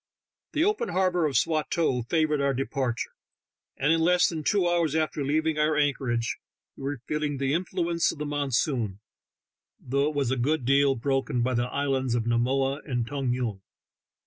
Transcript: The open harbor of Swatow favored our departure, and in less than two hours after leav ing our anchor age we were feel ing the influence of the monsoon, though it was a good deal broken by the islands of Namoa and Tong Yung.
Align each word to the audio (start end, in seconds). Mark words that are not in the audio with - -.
The 0.53 0.63
open 0.63 0.89
harbor 0.89 1.27
of 1.27 1.37
Swatow 1.37 2.01
favored 2.01 2.41
our 2.41 2.55
departure, 2.55 3.11
and 3.77 3.93
in 3.93 4.01
less 4.01 4.27
than 4.27 4.43
two 4.43 4.67
hours 4.67 4.95
after 4.95 5.21
leav 5.21 5.47
ing 5.47 5.59
our 5.59 5.77
anchor 5.77 6.11
age 6.11 6.37
we 6.75 6.85
were 6.85 7.01
feel 7.05 7.21
ing 7.21 7.37
the 7.37 7.53
influence 7.53 8.11
of 8.11 8.17
the 8.17 8.25
monsoon, 8.25 8.99
though 9.79 10.09
it 10.09 10.15
was 10.15 10.31
a 10.31 10.37
good 10.37 10.65
deal 10.65 10.95
broken 10.95 11.43
by 11.43 11.53
the 11.53 11.67
islands 11.69 12.15
of 12.15 12.23
Namoa 12.23 12.81
and 12.83 13.05
Tong 13.05 13.31
Yung. 13.31 13.61